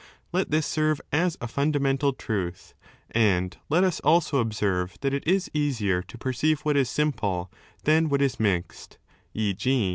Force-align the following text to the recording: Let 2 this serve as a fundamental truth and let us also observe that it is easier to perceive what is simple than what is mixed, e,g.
Let 0.33 0.45
2 0.47 0.49
this 0.49 0.65
serve 0.65 0.99
as 1.11 1.37
a 1.39 1.47
fundamental 1.47 2.11
truth 2.11 2.73
and 3.11 3.55
let 3.69 3.83
us 3.83 3.99
also 3.99 4.39
observe 4.39 4.97
that 5.01 5.13
it 5.13 5.27
is 5.27 5.51
easier 5.53 6.01
to 6.01 6.17
perceive 6.17 6.61
what 6.61 6.75
is 6.75 6.89
simple 6.89 7.51
than 7.83 8.09
what 8.09 8.23
is 8.23 8.39
mixed, 8.39 8.97
e,g. 9.35 9.59